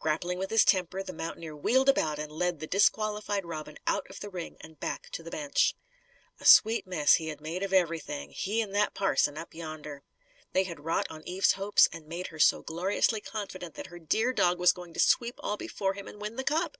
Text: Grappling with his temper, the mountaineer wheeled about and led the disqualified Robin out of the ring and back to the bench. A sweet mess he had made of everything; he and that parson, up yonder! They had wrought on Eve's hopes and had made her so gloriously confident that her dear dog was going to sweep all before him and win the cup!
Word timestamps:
Grappling 0.00 0.36
with 0.36 0.50
his 0.50 0.64
temper, 0.64 1.04
the 1.04 1.12
mountaineer 1.12 1.54
wheeled 1.54 1.88
about 1.88 2.18
and 2.18 2.32
led 2.32 2.58
the 2.58 2.66
disqualified 2.66 3.44
Robin 3.46 3.78
out 3.86 4.04
of 4.10 4.18
the 4.18 4.28
ring 4.28 4.56
and 4.60 4.80
back 4.80 5.08
to 5.10 5.22
the 5.22 5.30
bench. 5.30 5.76
A 6.40 6.44
sweet 6.44 6.88
mess 6.88 7.14
he 7.14 7.28
had 7.28 7.40
made 7.40 7.62
of 7.62 7.72
everything; 7.72 8.30
he 8.32 8.60
and 8.60 8.74
that 8.74 8.94
parson, 8.94 9.38
up 9.38 9.54
yonder! 9.54 10.02
They 10.52 10.64
had 10.64 10.80
wrought 10.80 11.06
on 11.08 11.22
Eve's 11.24 11.52
hopes 11.52 11.86
and 11.92 12.02
had 12.02 12.08
made 12.08 12.26
her 12.34 12.40
so 12.40 12.62
gloriously 12.62 13.20
confident 13.20 13.74
that 13.74 13.86
her 13.86 14.00
dear 14.00 14.32
dog 14.32 14.58
was 14.58 14.72
going 14.72 14.92
to 14.94 14.98
sweep 14.98 15.36
all 15.38 15.56
before 15.56 15.94
him 15.94 16.08
and 16.08 16.20
win 16.20 16.34
the 16.34 16.42
cup! 16.42 16.76